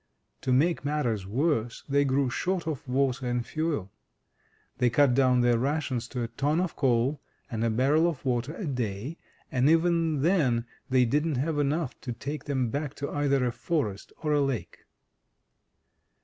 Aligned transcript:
To 0.41 0.51
make 0.51 0.83
matters 0.83 1.27
worse, 1.27 1.83
they 1.87 2.05
grew 2.05 2.31
short 2.31 2.65
of 2.65 2.87
water 2.87 3.27
and 3.27 3.45
fuel. 3.45 3.91
They 4.79 4.89
cut 4.89 5.13
down 5.13 5.41
their 5.41 5.59
rations 5.59 6.07
to 6.07 6.23
a 6.23 6.27
ton 6.27 6.59
of 6.59 6.75
coal 6.75 7.21
and 7.51 7.63
a 7.63 7.69
barrel 7.69 8.07
of 8.07 8.25
water 8.25 8.55
a 8.55 8.65
day, 8.65 9.17
and 9.51 9.69
even 9.69 10.23
then 10.23 10.65
they 10.89 11.05
didn't 11.05 11.35
have 11.35 11.59
enough 11.59 12.01
to 12.01 12.13
take 12.13 12.45
them 12.45 12.71
back 12.71 12.95
to 12.95 13.11
either 13.11 13.45
a 13.45 13.51
forest 13.51 14.11
or 14.23 14.33
a 14.33 14.41
lake. 14.41 14.85